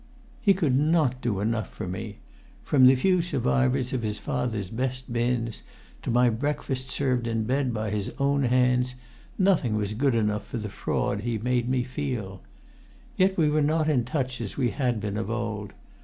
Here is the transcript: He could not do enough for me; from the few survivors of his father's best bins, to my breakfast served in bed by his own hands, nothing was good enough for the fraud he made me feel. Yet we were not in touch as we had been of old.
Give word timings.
He 0.41 0.55
could 0.55 0.75
not 0.75 1.21
do 1.21 1.39
enough 1.41 1.69
for 1.69 1.87
me; 1.87 2.17
from 2.63 2.87
the 2.87 2.95
few 2.95 3.21
survivors 3.21 3.93
of 3.93 4.01
his 4.01 4.17
father's 4.17 4.71
best 4.71 5.13
bins, 5.13 5.61
to 6.01 6.09
my 6.09 6.27
breakfast 6.27 6.89
served 6.89 7.27
in 7.27 7.43
bed 7.43 7.71
by 7.71 7.91
his 7.91 8.11
own 8.17 8.45
hands, 8.45 8.95
nothing 9.37 9.75
was 9.75 9.93
good 9.93 10.15
enough 10.15 10.47
for 10.47 10.57
the 10.57 10.69
fraud 10.69 11.19
he 11.21 11.37
made 11.37 11.69
me 11.69 11.83
feel. 11.83 12.41
Yet 13.15 13.37
we 13.37 13.47
were 13.47 13.61
not 13.61 13.87
in 13.87 14.03
touch 14.03 14.41
as 14.41 14.57
we 14.57 14.71
had 14.71 14.99
been 14.99 15.17
of 15.17 15.29
old. 15.29 15.71